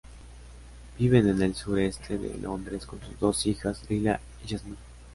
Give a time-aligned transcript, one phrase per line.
[0.97, 4.77] Viven en el sur este de Londres con sus dos hijas, Lila y Jasmine.